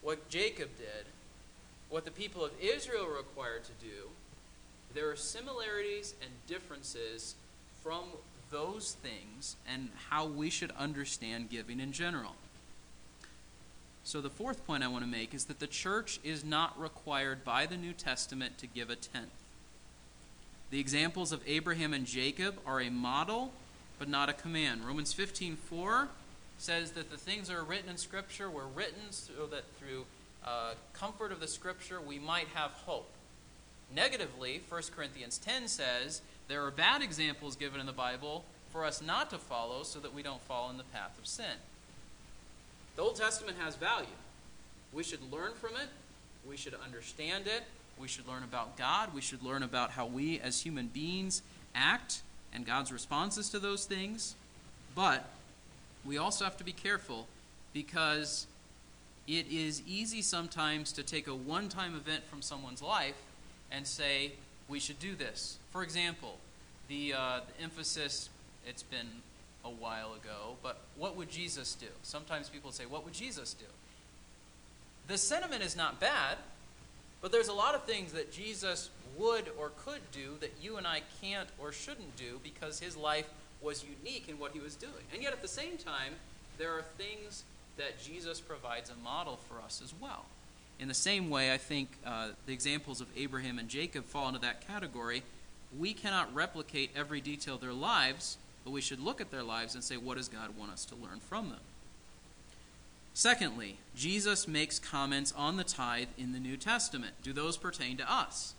[0.03, 1.07] what Jacob did,
[1.91, 4.11] what the people of Israel were required to do,
[4.95, 7.35] there are similarities and differences
[7.83, 8.05] from
[8.51, 12.35] those things and how we should understand giving in general.
[14.05, 17.45] So, the fourth point I want to make is that the church is not required
[17.45, 19.29] by the New Testament to give a tenth.
[20.71, 23.53] The examples of Abraham and Jacob are a model,
[23.99, 24.87] but not a command.
[24.87, 26.09] Romans 15:4
[26.59, 30.07] says that the things that are written in Scripture were written so that through
[30.49, 33.11] uh, comfort of the Scripture we might have hope.
[33.95, 39.03] Negatively, 1 Corinthians 10 says there are bad examples given in the Bible for us
[39.03, 41.57] not to follow so that we don't fall in the path of sin.
[42.97, 44.07] The Old Testament has value.
[44.93, 45.89] We should learn from it,
[46.49, 47.63] we should understand it,
[48.01, 51.43] we should learn about God, we should learn about how we as human beings
[51.75, 52.23] act
[52.55, 54.35] and God's responses to those things.
[54.95, 55.29] But
[56.07, 57.27] we also have to be careful
[57.75, 58.47] because
[59.29, 63.15] it is easy sometimes to take a one time event from someone's life
[63.71, 64.33] and say,
[64.69, 65.59] we should do this.
[65.71, 66.39] For example,
[66.89, 68.31] the, uh, the emphasis,
[68.67, 69.07] it's been
[69.65, 71.87] a while ago, but what would Jesus do?
[72.03, 73.67] Sometimes people say, What would Jesus do?
[75.09, 76.39] The sentiment is not bad,
[77.21, 80.87] but there's a lot of things that Jesus would or could do that you and
[80.87, 83.29] I can't or shouldn't do because his life
[83.61, 84.93] was unique in what he was doing.
[85.13, 86.15] And yet at the same time,
[86.59, 87.43] there are things
[87.79, 90.27] that Jesus provides a model for us as well.
[90.79, 94.41] In the same way, I think uh, the examples of Abraham and Jacob fall into
[94.41, 95.23] that category.
[95.77, 99.75] We cannot replicate every detail of their lives, but we should look at their lives
[99.75, 101.61] and say, what does God want us to learn from them?
[103.13, 107.15] Secondly, Jesus makes comments on the tithe in the New Testament.
[107.23, 108.55] Do those pertain to us?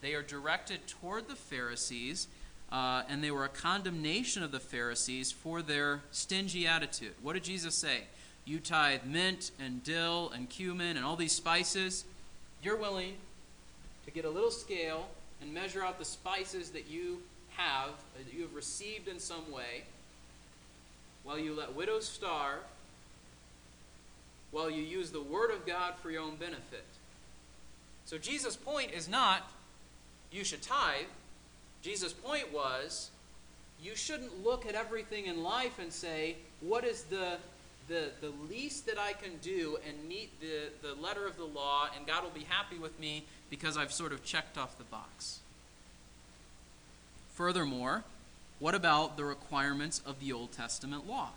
[0.00, 2.26] They are directed toward the Pharisees,
[2.72, 7.14] uh, and they were a condemnation of the Pharisees for their stingy attitude.
[7.22, 8.02] What did Jesus say?
[8.44, 12.04] You tithe mint and dill and cumin and all these spices.
[12.62, 13.14] You're willing
[14.04, 15.08] to get a little scale
[15.40, 17.22] and measure out the spices that you
[17.56, 19.84] have, that you have received in some way,
[21.22, 22.60] while you let widows starve,
[24.50, 26.84] while you use the Word of God for your own benefit.
[28.04, 29.50] So Jesus' point is not
[30.30, 31.06] you should tithe.
[31.82, 33.10] Jesus' point was
[33.82, 37.38] you shouldn't look at everything in life and say, what is the
[37.88, 41.88] the, the least that I can do and meet the, the letter of the law,
[41.96, 45.40] and God will be happy with me because I've sort of checked off the box.
[47.34, 48.04] Furthermore,
[48.58, 51.30] what about the requirements of the Old Testament law?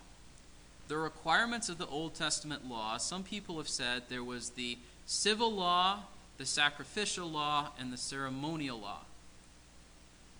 [0.87, 5.51] The requirements of the Old Testament law, some people have said there was the civil
[5.51, 5.99] law,
[6.37, 9.01] the sacrificial law, and the ceremonial law.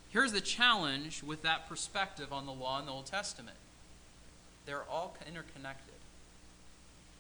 [0.10, 3.58] Here's the challenge with that perspective on the law in the Old Testament
[4.66, 5.87] they're all interconnected.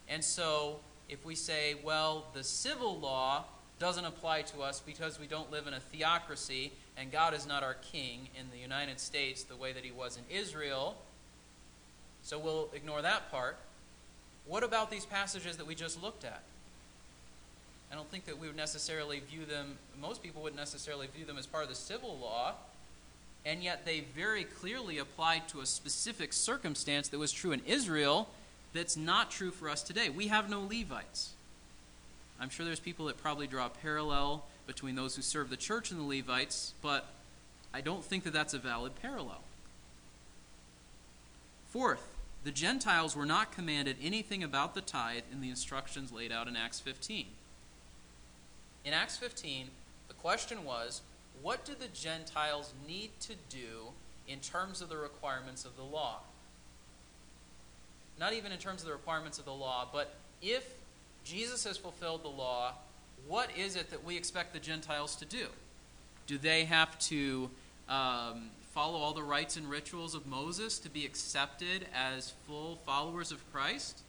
[0.10, 3.46] And so, if we say, well, the civil law
[3.80, 7.64] doesn't apply to us because we don't live in a theocracy and God is not
[7.64, 10.96] our king in the United States the way that he was in Israel,
[12.24, 13.58] so we'll ignore that part.
[14.48, 16.42] What about these passages that we just looked at?
[17.92, 21.38] I don't think that we would necessarily view them, most people wouldn't necessarily view them
[21.38, 22.56] as part of the civil law,
[23.46, 28.28] and yet they very clearly applied to a specific circumstance that was true in Israel
[28.78, 30.10] that's not true for us today.
[30.10, 31.34] We have no Levites.
[32.40, 35.92] I'm sure there's people that probably draw a parallel between those who serve the church
[35.92, 37.08] and the Levites, but
[37.74, 39.42] I don't think that that's a valid parallel.
[41.70, 42.08] Fourth,
[42.44, 46.56] the Gentiles were not commanded anything about the tithe in the instructions laid out in
[46.56, 47.26] Acts 15.
[48.86, 49.68] In Acts 15,
[50.08, 51.02] the question was
[51.42, 53.92] what do the Gentiles need to do
[54.28, 56.20] in terms of the requirements of the law?
[58.20, 60.68] Not even in terms of the requirements of the law, but if
[61.24, 62.74] Jesus has fulfilled the law,
[63.28, 65.48] what is it that we expect the Gentiles to do?
[66.26, 67.50] Do they have to
[67.90, 73.32] um, follow all the rites and rituals of Moses to be accepted as full followers
[73.32, 74.02] of Christ?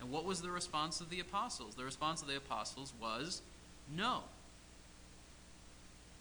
[0.00, 1.74] And what was the response of the apostles?
[1.74, 3.42] The response of the apostles was
[3.96, 4.20] no.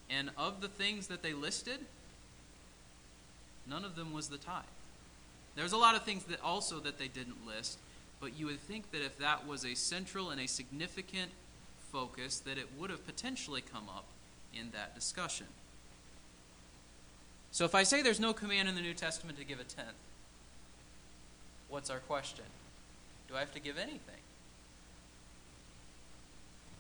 [0.10, 1.80] And of the things that they listed,
[3.70, 4.64] none of them was the tithe.
[5.58, 7.80] There's a lot of things that also that they didn't list,
[8.22, 11.32] but you would think that if that was a central and a significant
[11.92, 14.06] focus, that it would have potentially come up
[14.54, 15.48] in that discussion.
[17.52, 19.98] So if I say there's no command in the New Testament to give a tenth,
[21.70, 22.46] what's our question?
[23.28, 24.22] Do I have to give anything?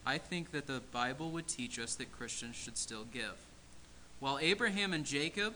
[0.05, 3.37] I think that the Bible would teach us that Christians should still give.
[4.19, 5.55] While Abraham and Jacob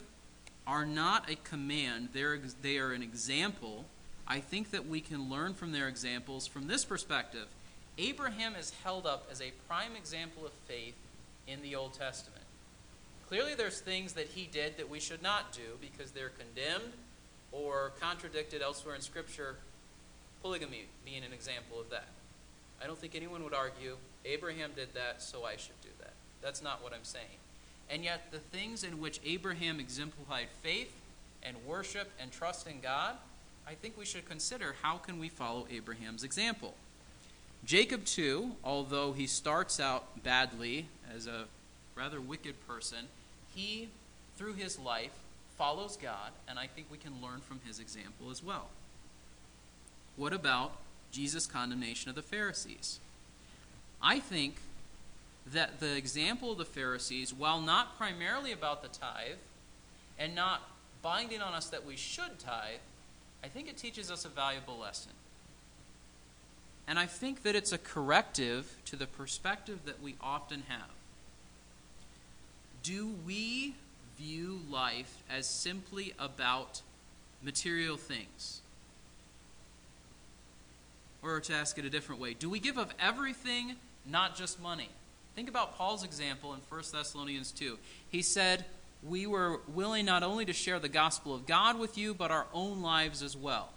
[0.67, 3.85] are not a command, they're, they are an example.
[4.27, 7.47] I think that we can learn from their examples from this perspective.
[7.97, 10.95] Abraham is held up as a prime example of faith
[11.47, 12.43] in the Old Testament.
[13.27, 16.93] Clearly, there's things that he did that we should not do because they're condemned
[17.51, 19.55] or contradicted elsewhere in Scripture,
[20.41, 22.07] polygamy being an example of that.
[22.81, 26.13] I don't think anyone would argue Abraham did that, so I should do that.
[26.41, 27.25] That's not what I'm saying.
[27.89, 30.93] And yet, the things in which Abraham exemplified faith
[31.43, 33.15] and worship and trust in God,
[33.67, 36.73] I think we should consider how can we follow Abraham's example.
[37.65, 41.45] Jacob, too, although he starts out badly as a
[41.95, 43.05] rather wicked person,
[43.53, 43.89] he,
[44.37, 45.11] through his life,
[45.57, 48.69] follows God, and I think we can learn from his example as well.
[50.15, 50.73] What about
[51.11, 52.99] Jesus' condemnation of the Pharisees?
[54.01, 54.55] I think
[55.47, 59.37] that the example of the Pharisees, while not primarily about the tithe
[60.19, 60.61] and not
[61.01, 62.79] binding on us that we should tithe,
[63.43, 65.13] I think it teaches us a valuable lesson.
[66.87, 70.89] And I think that it's a corrective to the perspective that we often have.
[72.83, 73.75] Do we
[74.17, 76.81] view life as simply about
[77.41, 78.61] material things?
[81.23, 83.75] Or to ask it a different way, do we give of everything,
[84.05, 84.89] not just money?
[85.35, 87.77] Think about Paul's example in 1 Thessalonians 2.
[88.09, 88.65] He said,
[89.01, 92.47] We were willing not only to share the gospel of God with you, but our
[92.53, 93.69] own lives as well.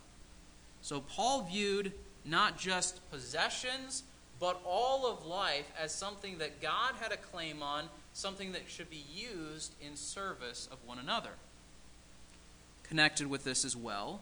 [0.83, 1.93] So Paul viewed
[2.25, 4.03] not just possessions,
[4.40, 8.90] but all of life as something that God had a claim on, something that should
[8.90, 11.31] be used in service of one another.
[12.83, 14.21] Connected with this as well,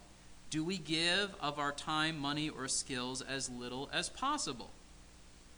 [0.50, 4.70] do we give of our time, money, or skills as little as possible?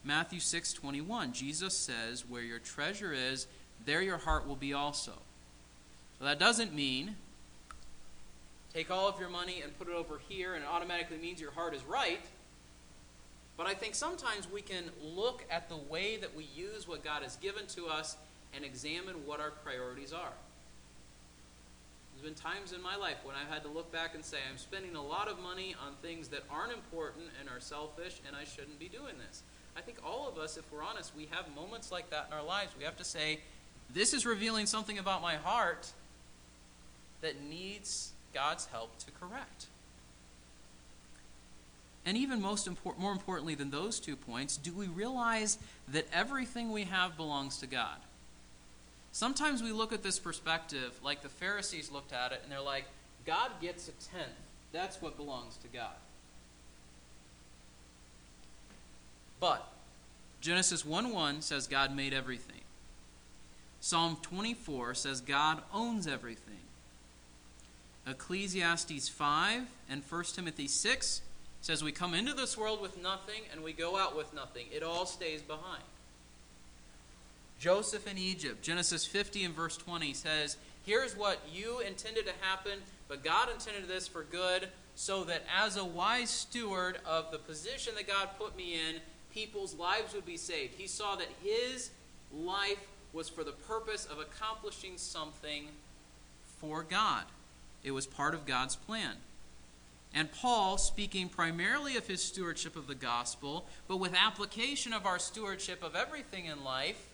[0.05, 3.47] Matthew 6:21, Jesus says, "Where your treasure is,
[3.85, 5.23] there your heart will be also."
[6.19, 7.17] So that doesn't mean
[8.73, 11.53] take all of your money and put it over here and it automatically means your
[11.53, 12.25] heart is right.
[13.57, 17.23] But I think sometimes we can look at the way that we use what God
[17.23, 18.17] has given to us
[18.53, 20.33] and examine what our priorities are.
[22.13, 24.59] There's been times in my life when I've had to look back and say, I'm
[24.59, 28.45] spending a lot of money on things that aren't important and are selfish, and I
[28.45, 29.43] shouldn't be doing this.
[29.77, 32.45] I think all of us, if we're honest, we have moments like that in our
[32.45, 32.73] lives.
[32.79, 33.41] We have to say,
[33.93, 35.93] This is revealing something about my heart
[37.21, 39.67] that needs God's help to correct.
[42.07, 45.59] And even most import, more importantly than those two points, do we realize
[45.89, 47.97] that everything we have belongs to God?
[49.13, 52.85] Sometimes we look at this perspective like the Pharisees looked at it and they're like,
[53.25, 54.29] God gets a tenth.
[54.73, 55.95] That's what belongs to God.
[59.45, 59.69] But
[60.41, 62.63] Genesis 1 1 says God made everything.
[63.79, 66.63] Psalm 24 says God owns everything.
[68.07, 71.21] Ecclesiastes 5 and 1 Timothy 6
[71.61, 74.65] says we come into this world with nothing and we go out with nothing.
[74.73, 75.83] It all stays behind.
[77.61, 82.79] Joseph in Egypt, Genesis 50 and verse 20 says, Here's what you intended to happen,
[83.09, 87.95] but God intended this for good, so that as a wise steward of the position
[87.97, 89.01] that God put me in,
[89.35, 90.75] people's lives would be saved.
[90.79, 91.91] He saw that his
[92.33, 92.79] life
[93.13, 95.69] was for the purpose of accomplishing something
[96.61, 97.25] for God,
[97.83, 99.17] it was part of God's plan.
[100.15, 105.19] And Paul, speaking primarily of his stewardship of the gospel, but with application of our
[105.19, 107.09] stewardship of everything in life,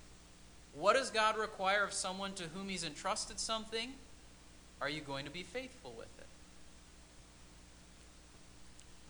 [0.75, 3.95] what does God require of someone to whom he's entrusted something?
[4.81, 6.20] Are you going to be faithful with it?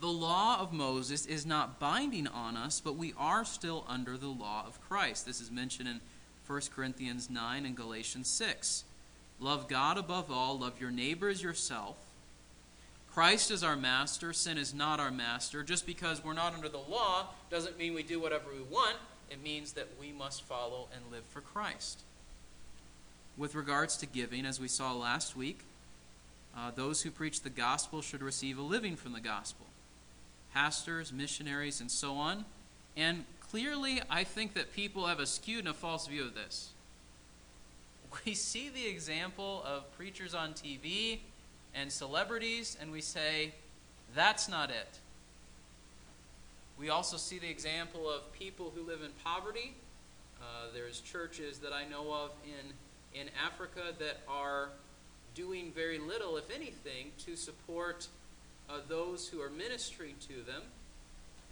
[0.00, 4.28] The law of Moses is not binding on us, but we are still under the
[4.28, 5.26] law of Christ.
[5.26, 6.00] This is mentioned in
[6.46, 8.84] 1 Corinthians 9 and Galatians 6.
[9.40, 11.96] Love God above all, love your neighbor as yourself.
[13.12, 15.62] Christ is our master, sin is not our master.
[15.62, 18.96] Just because we're not under the law doesn't mean we do whatever we want.
[19.30, 22.00] It means that we must follow and live for Christ.
[23.36, 25.60] With regards to giving, as we saw last week,
[26.56, 29.66] uh, those who preach the gospel should receive a living from the gospel.
[30.55, 32.44] Pastors, missionaries, and so on.
[32.96, 36.70] And clearly, I think that people have a skewed and a false view of this.
[38.26, 41.20] We see the example of preachers on TV
[41.76, 43.53] and celebrities, and we say,
[44.16, 44.98] that's not it.
[46.78, 49.74] We also see the example of people who live in poverty.
[50.40, 54.70] Uh, there's churches that I know of in, in Africa that are
[55.34, 58.09] doing very little, if anything, to support
[58.70, 60.62] uh, those who are ministering to them.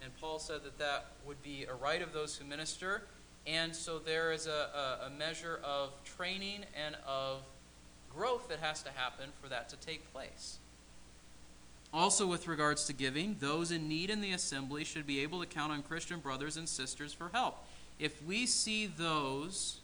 [0.01, 3.03] And Paul said that that would be a right of those who minister.
[3.45, 7.41] And so there is a, a, a measure of training and of
[8.15, 10.57] growth that has to happen for that to take place.
[11.91, 15.45] Also, with regards to giving, those in need in the assembly should be able to
[15.45, 17.57] count on Christian brothers and sisters for help.
[17.97, 19.79] If we see those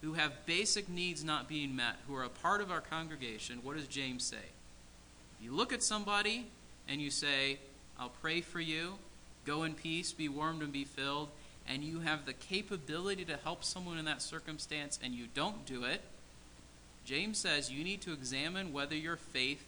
[0.00, 3.76] who have basic needs not being met, who are a part of our congregation, what
[3.76, 4.52] does James say?
[5.42, 6.46] You look at somebody
[6.88, 7.58] and you say,
[7.98, 8.92] I'll pray for you,
[9.44, 11.28] go in peace, be warmed and be filled,
[11.68, 15.84] and you have the capability to help someone in that circumstance and you don't do
[15.84, 16.00] it,
[17.04, 19.64] James says you need to examine whether your faith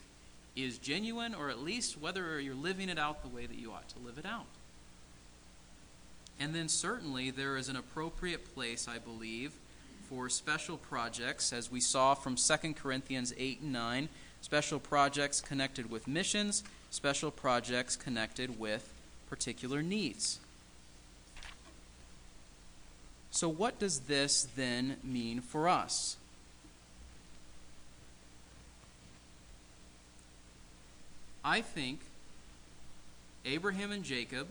[0.54, 3.88] is genuine or at least whether you're living it out the way that you ought
[3.88, 4.46] to live it out.
[6.38, 9.52] And then certainly there is an appropriate place, I believe,
[10.08, 14.08] for special projects, as we saw from 2 Corinthians 8 and 9,
[14.44, 18.92] special projects connected with missions, special projects connected with
[19.30, 20.38] particular needs.
[23.30, 26.18] So, what does this then mean for us?
[31.42, 32.00] I think
[33.46, 34.48] Abraham and Jacob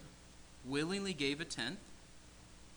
[0.65, 1.77] willingly gave a tenth,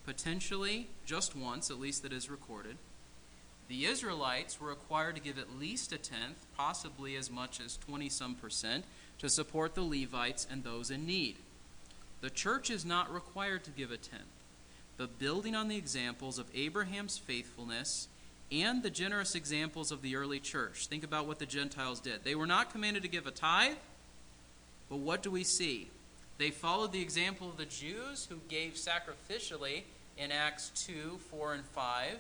[0.05, 2.77] potentially just once, at least that is recorded.
[3.69, 8.09] The Israelites were required to give at least a tenth, possibly as much as 20
[8.09, 8.85] some percent,
[9.19, 11.37] to support the Levites and those in need.
[12.21, 14.23] The church is not required to give a tenth,
[14.97, 18.09] but building on the examples of Abraham's faithfulness
[18.53, 20.87] and the generous examples of the early church.
[20.87, 22.23] Think about what the Gentiles did.
[22.23, 23.77] They were not commanded to give a tithe,
[24.89, 25.89] but what do we see?
[26.39, 29.83] They followed the example of the Jews who gave sacrificially
[30.17, 32.19] in Acts 2, 4, and 5.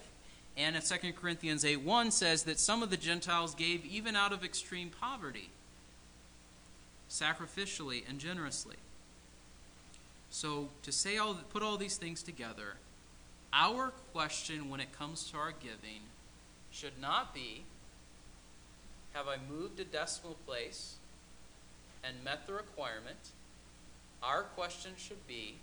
[0.57, 4.33] And in 2 Corinthians 8, 1 says that some of the Gentiles gave even out
[4.33, 5.51] of extreme poverty,
[7.11, 8.77] sacrificially and generously.
[10.31, 12.77] So, to say all, put all these things together,
[13.53, 16.03] our question when it comes to our giving
[16.71, 17.65] should not be
[19.13, 20.97] Have I moved a decimal place
[22.05, 23.31] and met the requirement?
[24.23, 25.57] Our question should be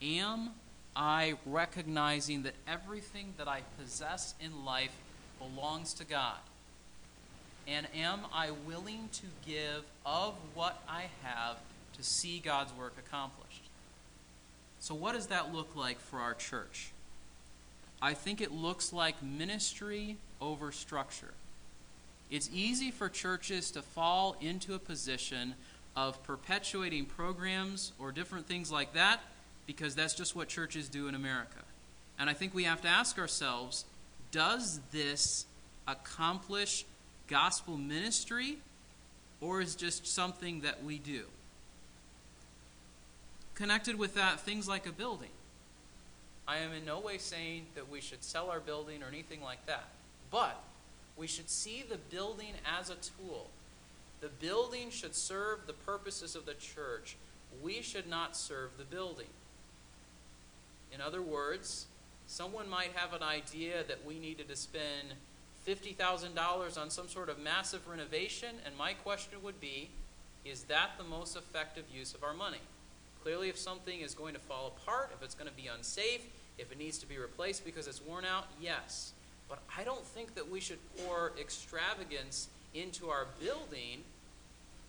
[0.00, 0.50] Am
[0.94, 4.92] I recognizing that everything that I possess in life
[5.38, 6.38] belongs to God?
[7.66, 11.58] And am I willing to give of what I have
[11.96, 13.62] to see God's work accomplished?
[14.80, 16.90] So, what does that look like for our church?
[18.00, 21.34] I think it looks like ministry over structure.
[22.30, 25.54] It's easy for churches to fall into a position
[25.94, 29.20] of perpetuating programs or different things like that
[29.66, 31.58] because that's just what churches do in America.
[32.18, 33.84] And I think we have to ask ourselves
[34.30, 35.44] does this
[35.86, 36.84] accomplish
[37.28, 38.58] gospel ministry
[39.40, 41.24] or is just something that we do?
[43.54, 45.28] Connected with that, things like a building.
[46.48, 49.64] I am in no way saying that we should sell our building or anything like
[49.66, 49.84] that.
[50.30, 50.60] But
[51.16, 53.48] we should see the building as a tool.
[54.20, 57.16] The building should serve the purposes of the church.
[57.62, 59.26] We should not serve the building.
[60.92, 61.86] In other words,
[62.26, 65.14] someone might have an idea that we needed to spend
[65.66, 69.90] $50,000 on some sort of massive renovation, and my question would be
[70.44, 72.58] is that the most effective use of our money?
[73.22, 76.26] Clearly, if something is going to fall apart, if it's going to be unsafe,
[76.58, 79.12] if it needs to be replaced because it's worn out, yes.
[79.48, 84.02] But I don't think that we should pour extravagance into our building,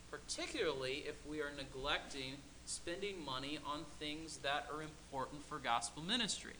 [0.09, 2.33] particularly if we are neglecting
[2.65, 6.53] spending money on things that are important for gospel ministry.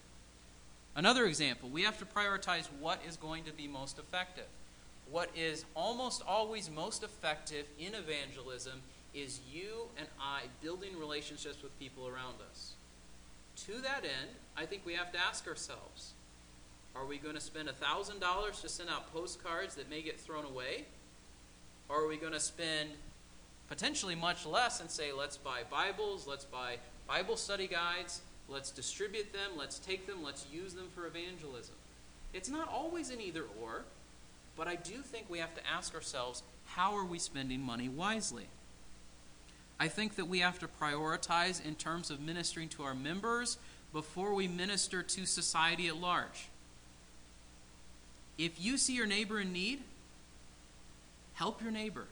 [0.96, 4.46] Another example, we have to prioritize what is going to be most effective.
[5.10, 8.82] What is almost always most effective in evangelism
[9.14, 12.74] is you and I building relationships with people around us.
[13.68, 16.14] To that end, I think we have to ask ourselves
[16.96, 20.86] are we going to spend $1,000 to send out postcards that may get thrown away?
[21.90, 22.90] Or are we going to spend
[23.68, 29.34] potentially much less and say, let's buy Bibles, let's buy Bible study guides, let's distribute
[29.34, 31.76] them, let's take them, let's use them for evangelism?
[32.34, 33.84] It's not always an either or,
[34.56, 38.46] but I do think we have to ask ourselves how are we spending money wisely?
[39.80, 43.58] I think that we have to prioritize in terms of ministering to our members
[43.92, 46.48] before we minister to society at large.
[48.38, 49.82] If you see your neighbor in need,
[51.34, 52.08] help your neighbor.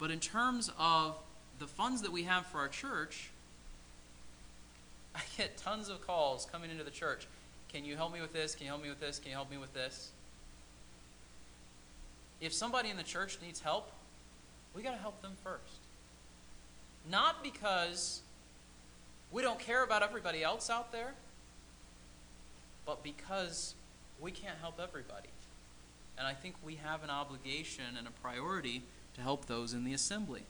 [0.00, 1.16] But in terms of
[1.58, 3.30] the funds that we have for our church,
[5.14, 7.26] I get tons of calls coming into the church.
[7.70, 8.54] Can you help me with this?
[8.54, 9.18] Can you help me with this?
[9.18, 10.10] Can you help me with this?
[12.40, 13.92] If somebody in the church needs help,
[14.74, 15.80] we got to help them first.
[17.10, 18.22] Not because
[19.30, 21.12] we don't care about everybody else out there,
[22.86, 23.74] but because
[24.18, 25.28] we can't help everybody.
[26.16, 28.82] And I think we have an obligation and a priority
[29.14, 30.42] to help those in the assembly.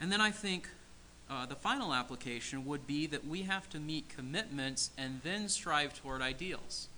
[0.00, 0.68] And then I think
[1.30, 5.94] uh, the final application would be that we have to meet commitments and then strive
[5.94, 6.88] toward ideals.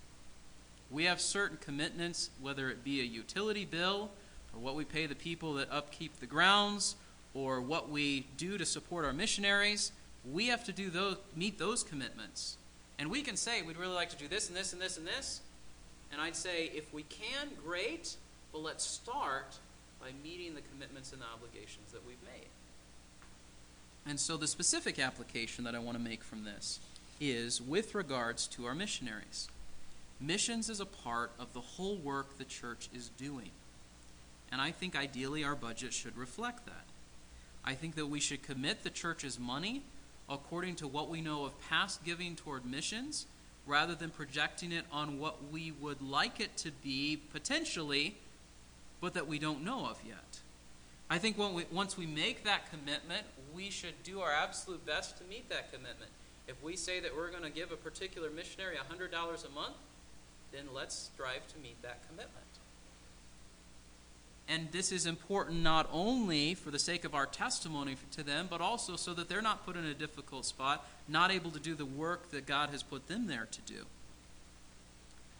[0.90, 4.10] We have certain commitments, whether it be a utility bill,
[4.54, 6.96] or what we pay the people that upkeep the grounds,
[7.34, 9.92] or what we do to support our missionaries.
[10.30, 12.56] We have to do those, meet those commitments.
[12.98, 15.06] And we can say we'd really like to do this and this and this and
[15.06, 15.40] this.
[16.12, 18.16] And I'd say if we can, great,
[18.52, 19.56] but let's start
[20.00, 22.48] by meeting the commitments and obligations that we've made.
[24.06, 26.80] And so the specific application that I want to make from this
[27.20, 29.48] is with regards to our missionaries.
[30.20, 33.50] Missions is a part of the whole work the church is doing.
[34.50, 36.84] And I think ideally our budget should reflect that.
[37.64, 39.82] I think that we should commit the church's money
[40.28, 43.26] according to what we know of past giving toward missions
[43.66, 48.16] rather than projecting it on what we would like it to be potentially,
[49.02, 50.38] but that we don't know of yet.
[51.10, 55.24] I think we, once we make that commitment, we should do our absolute best to
[55.24, 56.10] meet that commitment.
[56.48, 59.74] If we say that we're going to give a particular missionary $100 a month,
[60.52, 62.46] then let's strive to meet that commitment.
[64.48, 68.60] And this is important not only for the sake of our testimony to them, but
[68.60, 71.86] also so that they're not put in a difficult spot, not able to do the
[71.86, 73.84] work that God has put them there to do.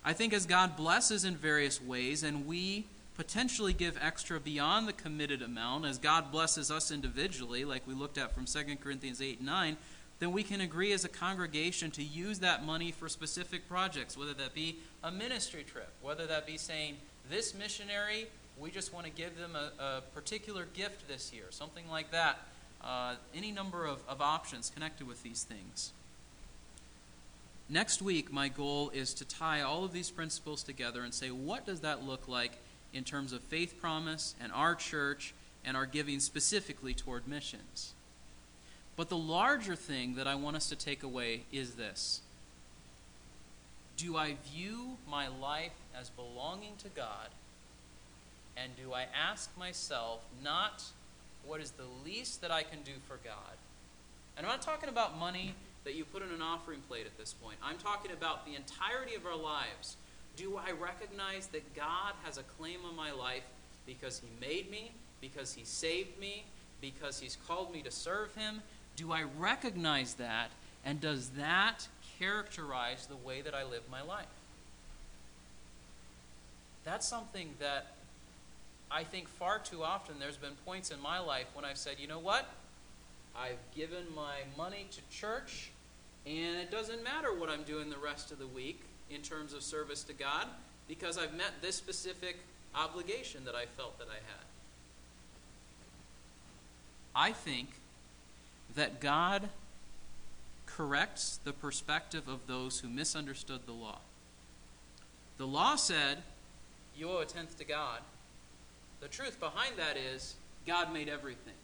[0.05, 2.87] I think as God blesses in various ways, and we
[3.17, 8.19] potentially give extra beyond the committed amount, as God blesses us individually, like we looked
[8.19, 9.77] at from 2 Corinthians 8 and 9,
[10.19, 14.35] then we can agree as a congregation to use that money for specific projects, whether
[14.35, 16.97] that be a ministry trip, whether that be saying,
[17.29, 18.27] this missionary,
[18.59, 22.39] we just want to give them a, a particular gift this year, something like that.
[22.83, 25.93] Uh, any number of, of options connected with these things.
[27.69, 31.65] Next week, my goal is to tie all of these principles together and say, what
[31.65, 32.53] does that look like
[32.93, 35.35] in terms of faith promise and our church
[35.65, 37.93] and our giving specifically toward missions?
[38.97, 42.21] But the larger thing that I want us to take away is this
[43.97, 47.29] Do I view my life as belonging to God?
[48.57, 50.85] And do I ask myself not
[51.47, 53.57] what is the least that I can do for God?
[54.37, 57.33] And I'm not talking about money that you put in an offering plate at this
[57.33, 57.57] point.
[57.63, 59.97] I'm talking about the entirety of our lives.
[60.37, 63.45] Do I recognize that God has a claim on my life
[63.87, 66.45] because He made me, because He saved me,
[66.81, 68.63] because He's called me to serve Him?
[68.97, 70.51] Do I recognize that?
[70.85, 71.87] And does that
[72.19, 74.27] characterize the way that I live my life?
[76.85, 77.95] That's something that
[78.91, 82.09] I think far too often there's been points in my life when I've said, you
[82.09, 82.49] know what?
[83.37, 85.71] I've given my money to church,
[86.27, 88.83] and it doesn't matter what I'm doing the rest of the week
[89.15, 90.47] in terms of service to God
[90.89, 92.37] because I've met this specific
[92.75, 94.45] obligation that I felt that I had.
[97.15, 97.69] I think
[98.75, 99.49] that God
[100.67, 103.99] corrects the perspective of those who misunderstood the law.
[105.37, 106.19] The law said,
[106.97, 108.01] You owe a tenth to God.
[109.01, 110.37] The truth behind that is,
[110.67, 111.55] God made everything.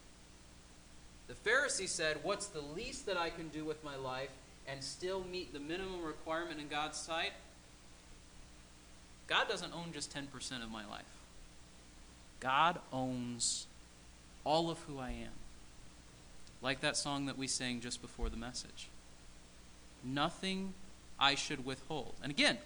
[1.27, 4.29] The Pharisee said, What's the least that I can do with my life
[4.71, 7.31] and still meet the minimum requirement in God's sight?
[9.27, 11.03] God doesn't own just 10% of my life.
[12.39, 13.67] God owns
[14.43, 15.33] all of who I am.
[16.61, 18.87] Like that song that we sang just before the message.
[20.03, 20.73] Nothing
[21.19, 22.13] I should withhold.
[22.23, 22.57] And again,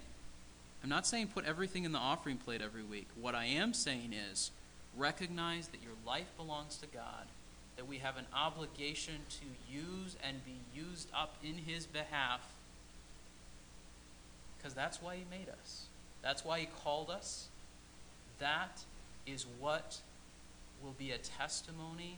[0.84, 3.08] I'm not saying put everything in the offering plate every week.
[3.20, 4.51] What I am saying is
[4.97, 7.26] recognize that your life belongs to God,
[7.76, 12.41] that we have an obligation to use and be used up in His behalf,
[14.57, 15.86] because that's why He made us.
[16.21, 17.47] That's why He called us.
[18.39, 18.84] That
[19.26, 19.99] is what
[20.84, 22.17] will be a testimony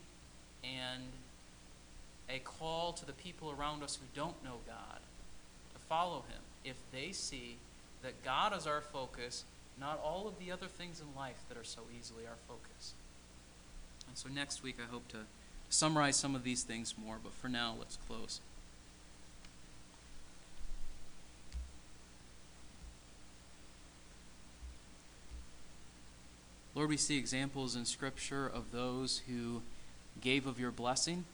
[0.64, 1.04] and
[2.30, 5.00] a call to the people around us who don't know God
[5.74, 7.58] to follow Him if they see
[8.02, 9.44] that God is our focus,
[9.80, 12.94] not all of the other things in life that are so easily our focus.
[14.08, 15.20] And so next week, I hope to
[15.70, 18.40] summarize some of these things more, but for now, let's close.
[26.74, 29.62] Lord, we see examples in Scripture of those who
[30.22, 31.26] gave of your blessing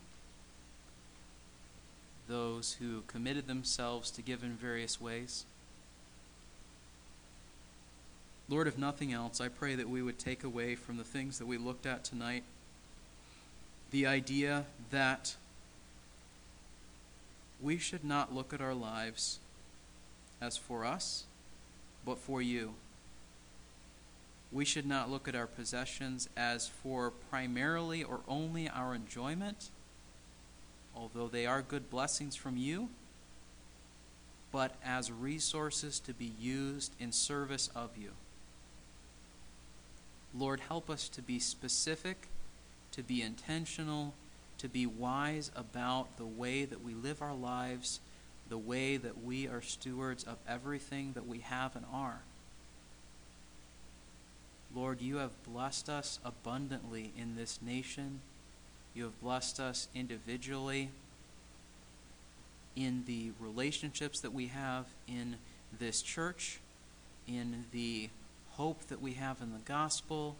[2.32, 5.46] those who committed themselves to give in various ways.
[8.48, 11.46] Lord, if nothing else, I pray that we would take away from the things that
[11.46, 12.44] we looked at tonight
[13.92, 15.36] the idea that
[17.62, 19.39] we should not look at our lives
[20.42, 21.26] as for us,
[22.06, 22.74] but for you.
[24.52, 29.70] We should not look at our possessions as for primarily or only our enjoyment
[30.96, 32.89] although they are good blessings from you,
[34.52, 38.12] but as resources to be used in service of you.
[40.34, 42.28] Lord, help us to be specific,
[42.92, 44.14] to be intentional,
[44.58, 48.00] to be wise about the way that we live our lives,
[48.50, 52.22] the way that we are stewards of everything that we have and are.
[54.74, 58.22] Lord, you have blessed us abundantly in this nation.
[58.94, 60.89] You have blessed us individually
[62.76, 65.36] in the relationships that we have in
[65.78, 66.60] this church,
[67.28, 68.10] in the
[68.52, 70.36] hope that we have in the gospel,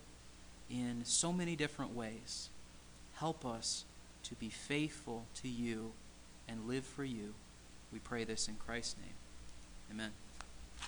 [0.72, 2.50] in so many different ways.
[3.16, 3.84] Help us
[4.24, 5.92] to be faithful to you
[6.48, 7.34] and live for you.
[7.92, 9.16] We pray this in Christ's name.
[9.92, 10.12] Amen.